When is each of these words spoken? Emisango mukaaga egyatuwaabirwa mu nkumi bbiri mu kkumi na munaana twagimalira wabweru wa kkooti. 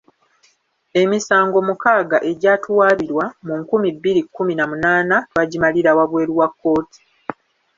Emisango 1.01 1.57
mukaaga 1.67 2.17
egyatuwaabirwa 2.31 3.25
mu 3.45 3.53
nkumi 3.61 3.89
bbiri 3.95 4.21
mu 4.23 4.25
kkumi 4.29 4.53
na 4.55 4.65
munaana 4.71 5.15
twagimalira 5.29 5.91
wabweru 5.97 6.33
wa 6.39 6.47
kkooti. 6.51 6.99